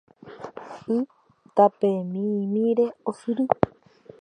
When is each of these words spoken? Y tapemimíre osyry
Y 0.95 0.97
tapemimíre 1.57 2.85
osyry 3.09 3.45